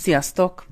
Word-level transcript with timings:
Sziasztok! 0.00 0.66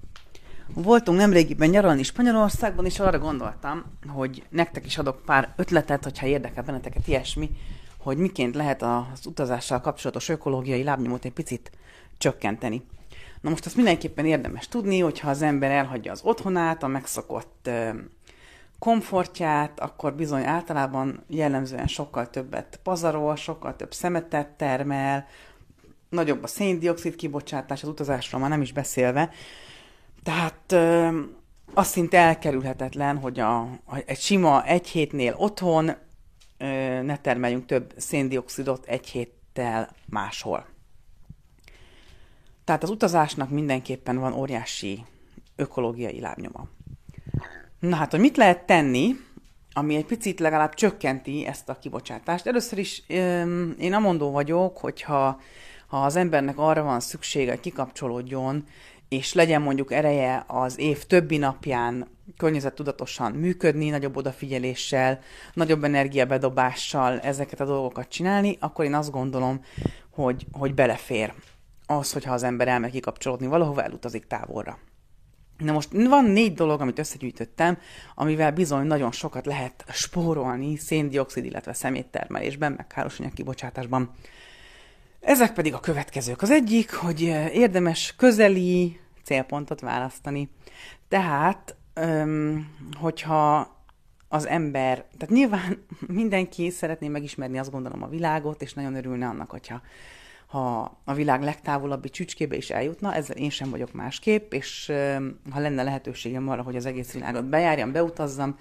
Voltunk 0.75 1.19
nemrégiben 1.19 1.69
nyaralni 1.69 2.03
Spanyolországban, 2.03 2.85
és 2.85 3.01
arra 3.01 3.19
gondoltam, 3.19 3.85
hogy 4.07 4.43
nektek 4.49 4.87
is 4.87 4.99
adok 4.99 5.23
pár 5.25 5.53
ötletet, 5.57 6.05
hogyha 6.05 6.27
érdekel 6.27 6.63
benneteket 6.63 7.09
ilyesmi, 7.09 7.51
hogy 7.99 8.17
miként 8.17 8.55
lehet 8.55 8.83
az 8.83 9.27
utazással 9.27 9.81
kapcsolatos 9.81 10.29
ökológiai 10.29 10.83
lábnyomot 10.83 11.25
egy 11.25 11.33
picit 11.33 11.71
csökkenteni. 12.19 12.83
Na 13.41 13.51
most 13.51 13.67
azt 13.67 13.77
mindenképpen 13.77 14.27
érdemes 14.27 14.69
tudni, 14.69 14.99
hogyha 14.99 15.31
az 15.31 15.43
ember 15.43 15.71
elhagyja 15.71 16.13
az 16.13 16.21
otthonát, 16.23 16.83
a 16.83 16.87
megszokott 16.87 17.71
komfortját, 18.79 19.81
akkor 19.81 20.15
bizony 20.15 20.45
általában 20.45 21.25
jellemzően 21.27 21.87
sokkal 21.87 22.31
többet 22.31 22.81
pazarol, 22.83 23.37
sokkal 23.37 23.77
több 23.77 23.93
szemetet 23.93 24.49
termel, 24.49 25.27
nagyobb 26.09 26.43
a 26.43 26.47
széndiokszid 26.47 27.17
kibocsátás 27.17 27.83
az 27.83 27.89
utazásról, 27.89 28.41
már 28.41 28.51
nem 28.51 28.61
is 28.61 28.73
beszélve. 28.73 29.31
Tehát 30.23 30.73
ö, 30.73 31.09
azt 31.75 31.91
szinte 31.91 32.19
elkerülhetetlen, 32.19 33.19
hogy 33.19 33.41
a, 33.41 33.61
a, 33.61 34.03
egy 34.07 34.21
sima 34.21 34.65
egy 34.65 34.89
hétnél 34.89 35.35
otthon 35.37 35.91
ö, 36.59 36.67
ne 37.03 37.17
termeljünk 37.17 37.67
több 37.67 37.93
széndiokszidot 37.97 38.87
egy 38.87 39.07
héttel 39.07 39.91
máshol. 40.07 40.67
Tehát 42.65 42.83
az 42.83 42.91
utazásnak 42.91 43.51
mindenképpen 43.51 44.19
van 44.19 44.33
óriási 44.33 45.05
ökológiai 45.57 46.21
lábnyoma. 46.21 46.69
Na 47.81 47.97
hát, 47.97 48.11
hogy 48.11 48.21
mit 48.21 48.37
lehet 48.37 48.67
tenni, 48.67 49.17
ami 49.73 49.97
egy 49.97 50.05
picit 50.05 50.41
legalább 50.41 50.75
csökkenti 50.75 51.47
ezt 51.47 51.69
a 51.69 51.79
kibocsátást. 51.79 52.47
Először 52.47 52.79
is 52.79 53.03
én 53.79 53.93
amondó 53.93 54.31
vagyok, 54.31 54.79
hogyha 54.79 55.41
ha 55.89 56.05
az 56.05 56.17
embernek 56.17 56.59
arra 56.59 56.83
van 56.83 57.01
szüksége, 57.01 57.51
hogy 57.51 57.61
kikapcsolódjon, 57.61 58.65
és 59.09 59.33
legyen 59.33 59.63
mondjuk 59.63 59.93
ereje 59.93 60.45
az 60.47 60.79
év 60.79 61.05
többi 61.05 61.37
napján 61.37 62.07
környezettudatosan 62.37 63.33
működni, 63.33 63.89
nagyobb 63.89 64.17
odafigyeléssel, 64.17 65.21
nagyobb 65.55 65.85
energiabedobással 65.85 67.21
ezeket 67.21 67.61
a 67.61 67.65
dolgokat 67.65 68.09
csinálni, 68.09 68.57
akkor 68.61 68.85
én 68.85 68.95
azt 68.95 69.11
gondolom, 69.11 69.65
hogy, 70.11 70.47
hogy 70.53 70.75
belefér 70.75 71.33
az, 71.87 72.13
hogyha 72.13 72.33
az 72.33 72.43
ember 72.43 72.69
elmegy 72.69 72.91
kikapcsolódni 72.91 73.47
valahova, 73.47 73.83
elutazik 73.83 74.27
távolra. 74.27 74.79
Na 75.59 75.73
most 75.73 75.89
van 75.93 76.25
négy 76.25 76.55
dolog, 76.55 76.81
amit 76.81 76.99
összegyűjtöttem, 76.99 77.79
amivel 78.15 78.53
bizony 78.53 78.87
nagyon 78.87 79.13
sokat 79.13 79.47
lehet 79.47 79.85
spórolni 79.93 80.77
széndiokszid, 80.77 81.45
illetve 81.45 81.73
szeméttermelésben, 81.73 82.73
meg 82.73 82.87
károsanyag 82.87 83.33
kibocsátásban. 83.33 84.15
Ezek 85.21 85.53
pedig 85.53 85.75
a 85.75 85.81
következők. 85.81 86.43
Az 86.43 86.51
egyik, 86.51 86.95
hogy 86.95 87.21
érdemes 87.53 88.15
közeli 88.17 89.01
célpontot 89.25 89.81
választani. 89.81 90.51
Tehát, 91.09 91.77
hogyha 93.01 93.77
az 94.29 94.47
ember, 94.47 95.05
tehát 95.19 95.35
nyilván 95.35 95.87
mindenki 96.07 96.71
szeretné 96.71 97.09
megismerni, 97.09 97.59
azt 97.59 97.71
gondolom, 97.71 98.03
a 98.03 98.09
világot, 98.09 98.63
és 98.63 98.73
nagyon 98.73 98.95
örülne 98.95 99.27
annak, 99.27 99.51
hogyha 99.51 99.81
ha 100.47 100.99
a 101.05 101.15
világ 101.15 101.43
legtávolabbi 101.43 102.09
csücskébe 102.09 102.57
is 102.57 102.71
eljutna, 102.71 103.15
ezzel 103.15 103.37
én 103.37 103.51
sem 103.51 103.71
vagyok 103.71 103.93
másképp, 103.93 104.53
és 104.53 104.93
ha 105.51 105.61
lenne 105.61 105.83
lehetőségem 105.83 106.49
arra, 106.49 106.63
hogy 106.63 106.77
az 106.77 106.87
egész 106.87 107.13
világot 107.13 107.45
bejárjam, 107.45 107.93
beutazzam, 107.93 108.59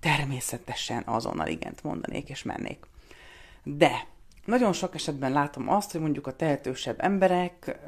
természetesen 0.00 1.02
azonnal 1.06 1.46
igent 1.46 1.82
mondanék 1.82 2.28
és 2.28 2.42
mennék. 2.42 2.86
De 3.62 4.06
nagyon 4.44 4.72
sok 4.72 4.94
esetben 4.94 5.32
látom 5.32 5.68
azt, 5.68 5.92
hogy 5.92 6.00
mondjuk 6.00 6.26
a 6.26 6.36
tehetősebb 6.36 7.00
emberek 7.00 7.78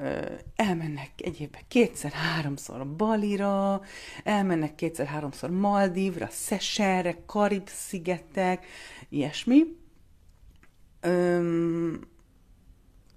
elmennek 0.56 1.10
egy 1.16 1.50
kétszer-háromszor 1.68 2.86
Balira, 2.96 3.80
elmennek 4.24 4.74
kétszer-háromszor 4.74 5.50
Maldívra, 5.50 6.28
Szesselre, 6.30 7.16
Karib-szigetek, 7.26 8.66
ilyesmi. 9.08 9.62
Öm, 11.00 12.00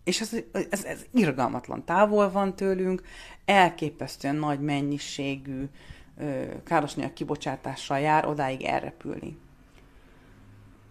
és 0.03 0.21
ez, 0.21 0.35
ez, 0.69 0.83
ez 0.83 1.05
irgalmatlan 1.13 1.85
távol 1.85 2.31
van 2.31 2.55
tőlünk, 2.55 3.01
elképesztően 3.45 4.35
nagy 4.35 4.59
mennyiségű 4.59 5.65
károsanyag 6.63 7.13
kibocsátással 7.13 7.99
jár 7.99 8.27
odáig 8.27 8.61
elrepülni. 8.61 9.37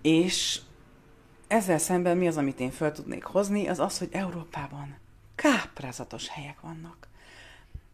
És 0.02 0.60
ezzel 1.46 1.78
szemben 1.78 2.16
mi 2.16 2.26
az, 2.26 2.36
amit 2.36 2.60
én 2.60 2.70
fel 2.70 2.92
tudnék 2.92 3.24
hozni, 3.24 3.68
az 3.68 3.78
az, 3.78 3.98
hogy 3.98 4.08
Európában 4.12 4.96
káprázatos 5.34 6.28
helyek 6.28 6.60
vannak. 6.60 7.08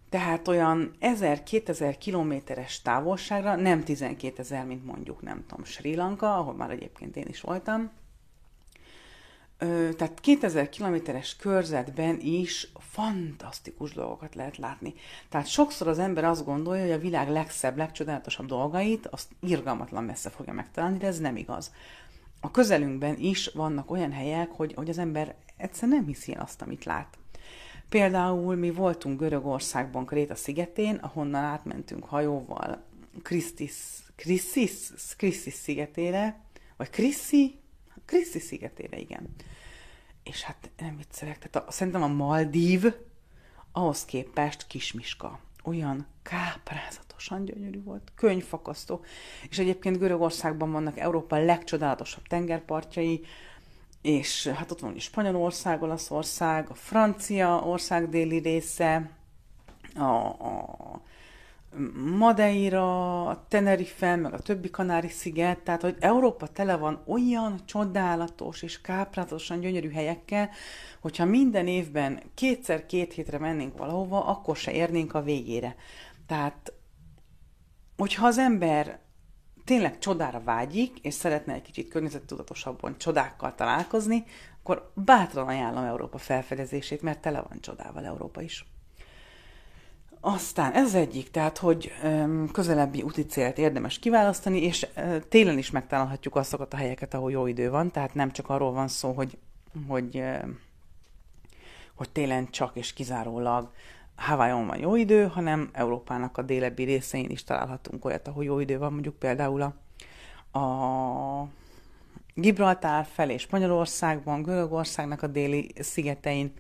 Tehát 0.09 0.49
olyan 0.49 0.93
1000-2000 1.01 1.95
kilométeres 1.99 2.83
távolságra, 2.83 3.57
nem 3.57 3.85
12 3.85 4.39
ezer, 4.39 4.65
mint 4.65 4.85
mondjuk, 4.85 5.23
nem 5.23 5.45
tudom, 5.47 5.65
Sri 5.65 5.95
Lanka, 5.95 6.37
ahol 6.37 6.55
már 6.55 6.71
egyébként 6.71 7.17
én 7.17 7.27
is 7.29 7.41
voltam, 7.41 7.91
tehát 9.97 10.21
2000 10.21 10.69
kilométeres 10.69 11.37
körzetben 11.37 12.21
is 12.21 12.69
fantasztikus 12.79 13.93
dolgokat 13.93 14.35
lehet 14.35 14.57
látni. 14.57 14.95
Tehát 15.29 15.47
sokszor 15.47 15.89
az 15.89 15.99
ember 15.99 16.25
azt 16.25 16.45
gondolja, 16.45 16.83
hogy 16.83 16.93
a 16.93 16.99
világ 16.99 17.29
legszebb, 17.29 17.77
legcsodálatosabb 17.77 18.47
dolgait 18.47 19.07
azt 19.07 19.29
irgalmatlan 19.41 20.05
messze 20.05 20.31
fogja 20.31 20.53
megtalálni, 20.53 20.99
de 20.99 21.07
ez 21.07 21.19
nem 21.19 21.37
igaz 21.37 21.73
a 22.45 22.51
közelünkben 22.51 23.17
is 23.19 23.47
vannak 23.47 23.91
olyan 23.91 24.13
helyek, 24.13 24.51
hogy, 24.51 24.75
hogy 24.75 24.89
az 24.89 24.99
ember 24.99 25.35
egyszer 25.57 25.89
nem 25.89 26.07
hiszi 26.07 26.33
azt, 26.33 26.63
amit 26.63 26.85
lát. 26.85 27.19
Például 27.89 28.57
mi 28.57 28.71
voltunk 28.71 29.21
Görögországban, 29.21 30.07
Kréta 30.07 30.35
szigetén, 30.35 30.95
ahonnan 30.95 31.45
átmentünk 31.45 32.05
hajóval 32.05 32.83
Krisztis, 33.23 33.75
Krisztis, 34.17 34.73
Krisztis 35.17 35.55
szigetére, 35.55 36.41
vagy 36.77 36.91
Kriszi, 36.91 37.59
Kriszi 38.05 38.39
szigetére, 38.39 38.99
igen. 38.99 39.29
És 40.23 40.43
hát 40.43 40.71
nem 40.79 40.97
viccelek, 40.97 41.39
tehát 41.39 41.69
a, 41.69 41.73
szerintem 41.73 42.03
a 42.03 42.09
Maldív 42.09 42.95
ahhoz 43.73 44.05
képest 44.05 44.67
kismiska. 44.67 45.41
Olyan 45.63 46.07
káprázat 46.23 47.13
iszonyatosan 47.23 47.45
gyönyörű 47.45 47.83
volt, 47.83 48.13
könyvfakasztó. 48.15 49.05
És 49.49 49.59
egyébként 49.59 49.99
Görögországban 49.99 50.73
vannak 50.73 50.99
Európa 50.99 51.45
legcsodálatosabb 51.45 52.27
tengerpartjai, 52.27 53.25
és 54.03 54.47
hát 54.47 54.71
ott 54.71 54.81
van 54.81 54.95
is 54.95 55.03
Spanyolország, 55.03 55.83
Olaszország, 55.83 56.71
a 56.71 56.75
Francia 56.75 57.59
ország 57.65 58.09
déli 58.09 58.39
része, 58.39 59.11
a, 59.95 60.27
a 60.27 61.01
Madeira, 62.17 63.27
a 63.27 63.45
Tenerife, 63.49 64.17
meg 64.17 64.33
a 64.33 64.39
többi 64.39 64.71
Kanári-sziget, 64.71 65.59
tehát 65.59 65.83
hogy 65.83 65.97
Európa 66.01 66.47
tele 66.47 66.77
van 66.77 67.03
olyan 67.07 67.61
csodálatos 67.65 68.63
és 68.63 68.81
káprázatosan 68.81 69.61
gyönyörű 69.61 69.91
helyekkel, 69.91 70.51
hogyha 71.01 71.25
minden 71.25 71.67
évben 71.67 72.23
kétszer 72.35 72.87
két 72.87 73.13
hétre 73.13 73.39
mennénk 73.39 73.79
valahova, 73.79 74.25
akkor 74.25 74.57
se 74.57 74.73
érnénk 74.73 75.15
a 75.15 75.23
végére. 75.23 75.77
Tehát 76.27 76.73
hogyha 77.97 78.27
az 78.27 78.39
ember 78.39 79.01
tényleg 79.65 79.99
csodára 79.99 80.41
vágyik, 80.41 80.99
és 80.99 81.15
szeretne 81.15 81.53
egy 81.55 81.63
kicsit 81.63 81.89
környezettudatosabban 81.89 82.99
csodákkal 82.99 83.55
találkozni, 83.55 84.25
akkor 84.59 84.93
bátran 84.95 85.49
ajánlom 85.49 85.85
Európa 85.85 86.19
felfedezését, 86.19 87.03
mert 87.03 87.21
tele 87.21 87.41
van 87.49 87.61
csodával 87.61 88.05
Európa 88.05 88.43
is. 88.43 88.72
Aztán 90.25 90.73
ez 90.73 90.95
egyik, 90.95 91.31
tehát, 91.31 91.59
hogy 91.59 91.93
közelebbi 92.53 93.03
úti 93.03 93.27
célt 93.27 93.59
érdemes 93.59 93.99
kiválasztani, 93.99 94.63
és 94.63 94.87
télen 95.29 95.59
is 95.59 95.71
megtalálhatjuk 95.71 96.37
azokat 96.37 96.73
a 96.73 96.77
helyeket, 96.77 97.15
ahol 97.15 97.31
jó 97.31 97.47
idő 97.47 97.71
van, 97.71 97.91
tehát 97.91 98.15
nem 98.15 98.31
csak 98.31 98.49
arról 98.49 98.73
van 98.73 98.89
szó, 98.89 99.13
hogy, 99.13 99.39
hogy, 99.89 100.23
hogy 101.95 102.11
télen 102.11 102.51
csak 102.51 102.77
és 102.77 102.93
kizárólag 102.93 103.71
Hawaiion 104.17 104.67
van 104.67 104.79
jó 104.79 104.97
idő, 104.97 105.27
hanem 105.27 105.71
Európának 105.73 106.39
a 106.39 106.43
délebbi 106.43 106.83
részein 106.85 107.31
is 107.31 107.45
találhatunk 107.45 108.05
olyat, 108.05 108.29
ahol 108.29 108.45
jó 108.45 108.59
idő 108.59 108.79
van, 108.79 108.93
mondjuk 108.93 109.19
például 109.19 109.63
a, 109.63 110.59
a 110.59 111.49
Gibraltár 112.35 113.07
felé 113.13 113.37
Spanyolországban, 113.37 114.43
Görögországnak 114.43 115.23
a 115.23 115.27
déli 115.27 115.71
szigetein, 115.79 116.53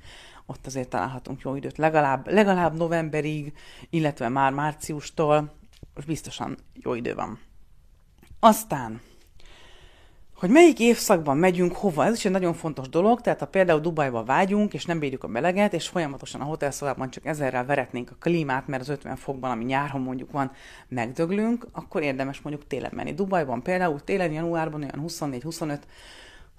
ott 0.47 0.67
azért 0.67 0.89
találhatunk 0.89 1.41
jó 1.41 1.55
időt 1.55 1.79
legalább, 1.79 2.33
legalább 2.33 2.77
novemberig, 2.77 3.53
illetve 3.91 4.29
már 4.29 4.53
márciustól, 4.53 5.53
most 5.94 6.06
biztosan 6.06 6.56
jó 6.75 6.94
idő 6.94 7.15
van. 7.15 7.39
Aztán 8.41 9.00
hogy 10.43 10.50
melyik 10.50 10.81
évszakban 10.81 11.37
megyünk 11.37 11.77
hova, 11.77 12.05
ez 12.05 12.15
is 12.15 12.25
egy 12.25 12.33
nagyon 12.33 12.55
fontos 12.55 12.89
dolog, 12.89 13.21
tehát 13.21 13.39
ha 13.39 13.47
például 13.47 13.81
Dubajba 13.81 14.25
vágyunk, 14.25 14.75
és 14.75 14.85
nem 14.85 14.99
bírjuk 14.99 15.25
a 15.25 15.29
meleget, 15.29 15.73
és 15.73 15.89
folyamatosan 15.89 16.41
a 16.41 16.44
hotelszobában 16.44 17.11
csak 17.11 17.27
ezerrel 17.27 17.65
veretnénk 17.65 18.11
a 18.11 18.17
klímát, 18.21 18.67
mert 18.67 18.83
az 18.83 18.89
50 18.89 19.17
fokban, 19.17 19.50
ami 19.50 19.65
nyáron 19.65 20.00
mondjuk 20.00 20.31
van, 20.31 20.50
megdöglünk, 20.89 21.67
akkor 21.73 22.03
érdemes 22.03 22.41
mondjuk 22.41 22.67
télen 22.67 22.91
menni. 22.94 23.15
Dubajban 23.15 23.62
például 23.62 24.00
télen, 24.00 24.33
januárban 24.33 24.83
olyan 24.83 25.05
24-25, 25.09 25.79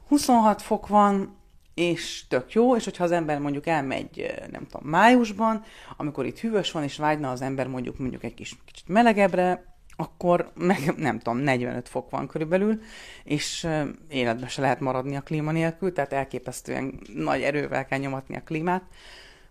26 0.08 0.62
fok 0.62 0.88
van, 0.88 1.36
és 1.74 2.28
tök 2.28 2.54
jó, 2.54 2.75
és 2.75 2.84
hogyha 2.84 3.04
az 3.04 3.12
ember 3.12 3.40
mondjuk 3.40 3.68
elmegy, 3.68 4.34
nem 4.52 4.68
tudom, 4.70 4.90
májusban, 4.90 5.64
amikor 5.98 6.25
itt 6.25 6.40
hűvös 6.40 6.72
van, 6.72 6.84
és 6.84 6.98
vágyna 6.98 7.31
az 7.31 7.42
ember 7.42 7.68
mondjuk 7.68 7.98
mondjuk 7.98 8.24
egy 8.24 8.34
kis, 8.34 8.56
kicsit 8.66 8.88
melegebbre, 8.88 9.74
akkor 9.96 10.52
meg 10.56 10.94
nem 10.98 11.20
tudom, 11.20 11.40
45 11.40 11.90
fok 11.90 12.10
van 12.10 12.28
körülbelül, 12.28 12.81
és 13.24 13.68
életben 14.10 14.50
se 14.50 14.62
lehet 14.62 14.80
maradni 14.80 15.16
a 15.16 15.22
klíma 15.22 15.52
nélkül, 15.52 15.94
tehát 15.94 16.14
elképesztően 16.14 17.00
nagy 17.14 17.42
erővel 17.42 17.86
kell 17.86 18.00
nyomatni 18.00 18.36
a 18.36 18.44
klímát. 18.44 18.84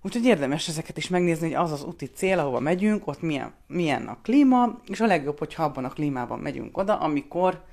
Úgyhogy 0.04 0.24
érdemes 0.24 0.69
ezeket 0.69 0.96
is 0.96 1.08
megnézni, 1.08 1.46
hogy 1.46 1.64
az 1.64 1.72
az 1.72 1.84
úti 1.84 2.06
cél, 2.06 2.38
ahova 2.38 2.60
megyünk, 2.60 3.06
ott 3.06 3.22
milyen, 3.22 3.52
milyen 3.66 4.06
a 4.06 4.19
klíma, 4.22 4.80
és 4.88 5.00
a 5.00 5.06
legjobb, 5.06 5.38
hogyha 5.38 5.64
abban 5.64 5.84
a 5.84 5.88
klímában 5.88 6.38
megyünk 6.38 6.78
oda, 6.78 6.96
amikor 6.96 7.64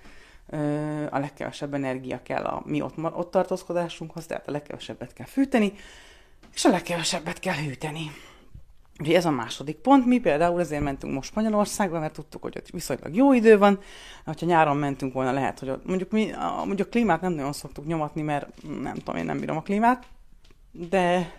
a 1.09 1.19
legkevesebb 1.19 1.73
energia 1.73 2.21
kell 2.23 2.43
a 2.43 2.61
mi 2.65 2.81
ott, 2.81 2.97
ott 2.97 3.31
tartózkodásunkhoz, 3.31 4.25
tehát 4.25 4.47
a 4.47 4.51
legkevesebbet 4.51 5.13
kell 5.13 5.25
fűteni, 5.25 5.73
és 6.53 6.65
a 6.65 6.69
legkevesebbet 6.69 7.39
kell 7.39 7.55
hűteni. 7.55 8.11
Ugye 8.99 9.15
ez 9.15 9.25
a 9.25 9.29
második 9.29 9.75
pont, 9.75 10.05
mi 10.05 10.19
például 10.19 10.59
ezért 10.59 10.83
mentünk 10.83 11.13
most 11.13 11.29
Spanyolországba, 11.29 11.99
mert 11.99 12.13
tudtuk, 12.13 12.41
hogy 12.41 12.57
ott 12.57 12.69
viszonylag 12.69 13.15
jó 13.15 13.33
idő 13.33 13.57
van, 13.57 13.79
ha 14.25 14.33
nyáron 14.39 14.77
mentünk 14.77 15.13
volna, 15.13 15.31
lehet, 15.31 15.59
hogy 15.59 15.69
ott, 15.69 15.85
mondjuk 15.85 16.11
mi 16.11 16.31
a, 16.31 16.63
mondjuk 16.65 16.87
a 16.87 16.91
klímát 16.91 17.21
nem 17.21 17.33
nagyon 17.33 17.53
szoktuk 17.53 17.85
nyomatni, 17.85 18.21
mert 18.21 18.47
nem 18.81 18.93
tudom, 18.93 19.15
én 19.15 19.25
nem 19.25 19.39
bírom 19.39 19.57
a 19.57 19.61
klímát, 19.61 20.05
de, 20.71 21.33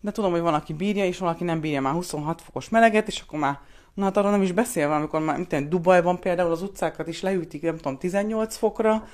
de 0.00 0.10
tudom, 0.10 0.30
hogy 0.30 0.40
van, 0.40 0.54
aki 0.54 0.72
bírja, 0.72 1.04
és 1.04 1.18
valaki 1.18 1.44
nem 1.44 1.60
bírja 1.60 1.80
már 1.80 1.92
26 1.92 2.42
fokos 2.42 2.68
meleget, 2.68 3.08
és 3.08 3.20
akkor 3.20 3.38
már, 3.38 3.58
na 3.94 4.04
hát 4.04 4.16
arról 4.16 4.30
nem 4.30 4.42
is 4.42 4.52
beszélve, 4.52 4.94
amikor 4.94 5.20
már, 5.20 5.36
mint 5.36 5.68
Dubajban 5.68 6.20
például 6.20 6.50
az 6.50 6.62
utcákat 6.62 7.08
is 7.08 7.20
leütik, 7.20 7.62
nem 7.62 7.76
tudom, 7.76 7.98
18 7.98 8.56
fokra, 8.56 9.08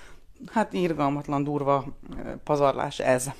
hát 0.52 0.74
írgalmatlan 0.74 1.44
durva 1.44 1.84
pazarlás 2.44 2.98
ez. 2.98 3.30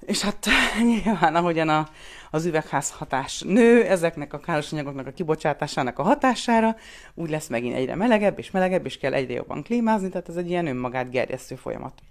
És 0.00 0.22
hát 0.22 0.48
nyilván, 1.04 1.34
ahogyan 1.34 1.68
a, 1.68 1.88
az 2.30 2.44
üvegházhatás 2.44 3.40
nő, 3.40 3.84
ezeknek 3.84 4.32
a 4.32 4.38
káros 4.38 4.72
anyagoknak 4.72 5.06
a 5.06 5.12
kibocsátásának 5.12 5.98
a 5.98 6.02
hatására, 6.02 6.76
úgy 7.14 7.30
lesz 7.30 7.48
megint 7.48 7.74
egyre 7.74 7.94
melegebb 7.94 8.38
és 8.38 8.50
melegebb, 8.50 8.84
és 8.84 8.98
kell 8.98 9.12
egyre 9.12 9.34
jobban 9.34 9.62
klímázni, 9.62 10.08
tehát 10.08 10.28
ez 10.28 10.36
egy 10.36 10.48
ilyen 10.48 10.66
önmagát 10.66 11.10
gerjesztő 11.10 11.54
folyamat. 11.54 12.02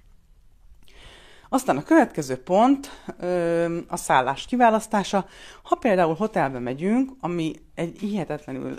Aztán 1.49 1.77
a 1.77 1.83
következő 1.83 2.35
pont 2.35 3.03
a 3.87 3.97
szállás 3.97 4.45
kiválasztása. 4.45 5.25
Ha 5.63 5.75
például 5.75 6.15
hotelbe 6.15 6.59
megyünk, 6.59 7.11
ami 7.19 7.55
egy 7.75 7.97
hihetetlenül 7.99 8.77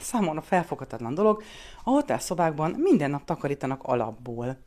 számomra 0.00 0.40
felfoghatatlan 0.40 1.14
dolog, 1.14 1.42
a 1.84 1.90
hotelszobákban 1.90 2.70
minden 2.78 3.10
nap 3.10 3.24
takarítanak 3.24 3.82
alapból 3.82 4.58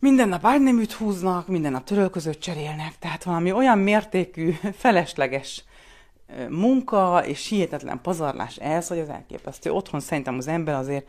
minden 0.00 0.28
nap 0.28 0.46
ágyneműt 0.46 0.92
húznak, 0.92 1.48
minden 1.48 1.72
nap 1.72 1.84
törölközőt 1.84 2.38
cserélnek, 2.38 2.98
tehát 2.98 3.24
valami 3.24 3.52
olyan 3.52 3.78
mértékű, 3.78 4.50
felesleges 4.72 5.64
munka 6.48 7.22
és 7.26 7.48
hihetetlen 7.48 8.00
pazarlás 8.02 8.56
ez, 8.56 8.88
hogy 8.88 8.98
az 8.98 9.08
elképesztő. 9.08 9.70
Otthon 9.70 10.00
szerintem 10.00 10.36
az 10.36 10.48
ember 10.48 10.74
azért, 10.74 11.08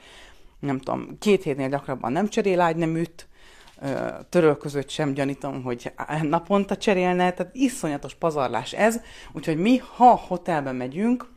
nem 0.59 0.79
tudom, 0.79 1.17
két 1.19 1.43
hétnél 1.43 1.69
gyakrabban 1.69 2.11
nem 2.11 2.27
cserél 2.27 2.61
ágyneműt, 2.61 3.27
törölközőt 4.29 4.89
sem 4.89 5.13
gyanítom, 5.13 5.63
hogy 5.63 5.93
naponta 6.21 6.77
cserélne, 6.77 7.31
tehát 7.31 7.55
iszonyatos 7.55 8.15
pazarlás 8.15 8.73
ez, 8.73 8.99
úgyhogy 9.33 9.57
mi, 9.57 9.77
ha 9.77 10.15
hotelbe 10.15 10.71
megyünk, 10.71 11.27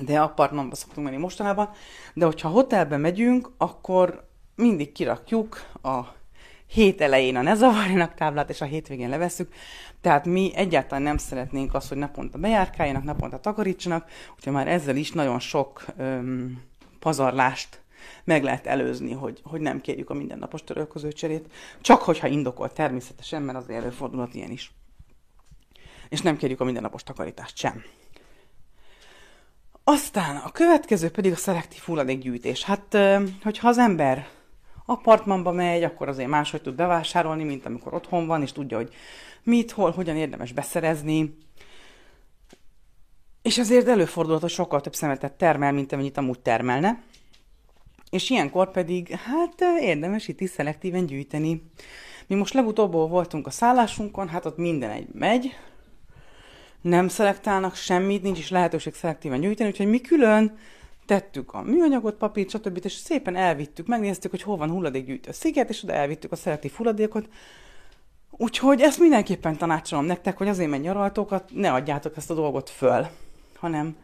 de 0.00 0.20
apartmanba 0.20 0.74
szoktunk 0.74 1.06
menni 1.06 1.18
mostanában, 1.18 1.70
de 2.14 2.24
hogyha 2.24 2.48
hotelbe 2.48 2.96
megyünk, 2.96 3.50
akkor 3.58 4.28
mindig 4.54 4.92
kirakjuk 4.92 5.66
a 5.82 6.00
hét 6.66 7.00
elején 7.00 7.36
a 7.36 7.42
ne 7.42 7.54
zavarjanak 7.54 8.14
táblát, 8.14 8.50
és 8.50 8.60
a 8.60 8.64
hétvégén 8.64 9.08
levesszük. 9.08 9.54
Tehát 10.00 10.26
mi 10.26 10.52
egyáltalán 10.54 11.02
nem 11.02 11.16
szeretnénk 11.16 11.74
azt, 11.74 11.88
hogy 11.88 11.98
naponta 11.98 12.38
bejárkáljanak, 12.38 13.04
naponta 13.04 13.38
takarítsanak, 13.38 14.10
úgyhogy 14.36 14.52
már 14.52 14.68
ezzel 14.68 14.96
is 14.96 15.12
nagyon 15.12 15.38
sok 15.38 15.84
öm, 15.96 16.62
pazarlást 16.98 17.81
meg 18.24 18.42
lehet 18.42 18.66
előzni, 18.66 19.12
hogy, 19.12 19.40
hogy 19.44 19.60
nem 19.60 19.80
kérjük 19.80 20.10
a 20.10 20.14
mindennapos 20.14 20.64
törölközőcserét, 20.64 21.52
csak 21.80 22.02
hogyha 22.02 22.26
indokolt 22.26 22.74
természetesen, 22.74 23.42
mert 23.42 23.58
azért 23.58 23.80
előfordulhat 23.80 24.34
ilyen 24.34 24.50
is. 24.50 24.72
És 26.08 26.20
nem 26.20 26.36
kérjük 26.36 26.60
a 26.60 26.64
mindennapos 26.64 27.02
takarítást 27.02 27.56
sem. 27.56 27.82
Aztán 29.84 30.36
a 30.36 30.50
következő 30.50 31.10
pedig 31.10 31.32
a 31.32 31.36
szelektív 31.36 31.80
hulladékgyűjtés. 31.80 32.64
Hát, 32.64 32.98
hogyha 33.42 33.68
az 33.68 33.78
ember 33.78 34.28
apartmanba 34.86 35.52
megy, 35.52 35.82
akkor 35.82 36.08
azért 36.08 36.28
máshogy 36.28 36.62
tud 36.62 36.74
bevásárolni, 36.74 37.44
mint 37.44 37.66
amikor 37.66 37.94
otthon 37.94 38.26
van, 38.26 38.42
és 38.42 38.52
tudja, 38.52 38.76
hogy 38.76 38.94
mit, 39.42 39.70
hol, 39.70 39.90
hogyan 39.90 40.16
érdemes 40.16 40.52
beszerezni. 40.52 41.38
És 43.42 43.58
ezért 43.58 43.88
előfordulhat, 43.88 44.42
hogy 44.42 44.50
sokkal 44.50 44.80
több 44.80 44.94
szemetet 44.94 45.32
termel, 45.32 45.72
mint 45.72 45.92
amennyit 45.92 46.16
amúgy 46.16 46.40
termelne. 46.40 47.02
És 48.12 48.30
ilyenkor 48.30 48.70
pedig, 48.70 49.08
hát 49.08 49.80
érdemes 49.80 50.28
itt 50.28 50.40
is 50.40 50.50
szelektíven 50.50 51.06
gyűjteni. 51.06 51.62
Mi 52.26 52.34
most 52.34 52.54
legutóbb 52.54 52.92
voltunk 52.92 53.46
a 53.46 53.50
szállásunkon, 53.50 54.28
hát 54.28 54.46
ott 54.46 54.56
minden 54.56 54.90
egy 54.90 55.08
megy, 55.12 55.56
nem 56.80 57.08
szelektálnak 57.08 57.74
semmit, 57.74 58.22
nincs 58.22 58.38
is 58.38 58.50
lehetőség 58.50 58.94
szelektíven 58.94 59.40
gyűjteni, 59.40 59.68
úgyhogy 59.68 59.86
mi 59.86 60.00
külön 60.00 60.56
tettük 61.06 61.52
a 61.52 61.62
műanyagot, 61.62 62.14
papírt, 62.14 62.50
stb. 62.50 62.80
és 62.82 62.92
szépen 62.92 63.36
elvittük, 63.36 63.86
megnéztük, 63.86 64.30
hogy 64.30 64.42
hol 64.42 64.56
van 64.56 64.70
hulladékgyűjtő 64.70 65.32
sziget, 65.32 65.68
és 65.68 65.82
oda 65.82 65.92
elvittük 65.92 66.32
a 66.32 66.36
szelektív 66.36 66.72
hulladékot. 66.72 67.28
Úgyhogy 68.30 68.80
ezt 68.80 68.98
mindenképpen 68.98 69.56
tanácsolom 69.56 70.04
nektek, 70.04 70.36
hogy 70.36 70.48
azért 70.48 70.70
menj 70.70 70.82
nyaraltókat, 70.82 71.50
ne 71.54 71.72
adjátok 71.72 72.16
ezt 72.16 72.30
a 72.30 72.34
dolgot 72.34 72.70
föl, 72.70 73.06
hanem, 73.56 73.96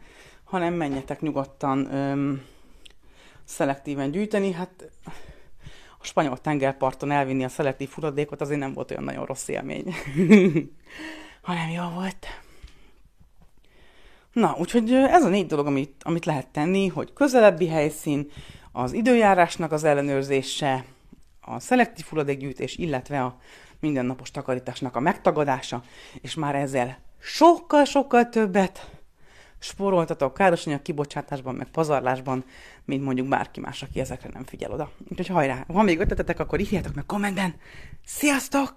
hanem 0.43 0.73
menjetek 0.73 1.21
nyugodtan 1.21 1.93
öm, 1.93 2.41
szelektíven 3.49 4.11
gyűjteni. 4.11 4.51
Hát 4.51 4.91
a 5.99 6.05
spanyol 6.05 6.37
tengerparton 6.37 7.11
elvinni 7.11 7.43
a 7.43 7.49
szelektív 7.49 7.89
hulladékot 7.89 8.41
azért 8.41 8.59
nem 8.59 8.73
volt 8.73 8.91
olyan 8.91 9.03
nagyon 9.03 9.25
rossz 9.25 9.47
élmény, 9.47 9.93
hanem 11.41 11.69
jó 11.69 11.89
volt. 11.93 12.27
Na, 14.33 14.55
úgyhogy 14.59 14.93
ez 14.93 15.23
a 15.23 15.29
négy 15.29 15.45
dolog, 15.45 15.65
amit, 15.65 16.03
amit 16.03 16.25
lehet 16.25 16.47
tenni, 16.47 16.87
hogy 16.87 17.13
közelebbi 17.13 17.67
helyszín, 17.67 18.31
az 18.71 18.93
időjárásnak 18.93 19.71
az 19.71 19.83
ellenőrzése, 19.83 20.85
a 21.41 21.59
szelektív 21.59 22.05
hulladékgyűjtés, 22.05 22.75
illetve 22.75 23.23
a 23.23 23.37
mindennapos 23.79 24.31
takarításnak 24.31 24.95
a 24.95 24.99
megtagadása, 24.99 25.83
és 26.21 26.35
már 26.35 26.55
ezzel 26.55 26.97
sokkal-sokkal 27.19 28.29
többet 28.29 28.98
spóroltatok 29.59 30.33
károsanyag 30.33 30.81
kibocsátásban, 30.81 31.55
meg 31.55 31.67
pazarlásban, 31.67 32.43
mint 32.85 33.03
mondjuk 33.03 33.27
bárki 33.27 33.59
más, 33.59 33.83
aki 33.83 33.99
ezekre 33.99 34.29
nem 34.33 34.43
figyel 34.43 34.71
oda. 34.71 34.91
Úgyhogy 35.09 35.27
hajrá! 35.27 35.65
Ha 35.73 35.83
még 35.83 35.99
ötletetek, 35.99 36.39
akkor 36.39 36.59
írjátok 36.59 36.93
meg 36.93 37.05
kommenten. 37.05 37.55
Sziasztok! 38.05 38.73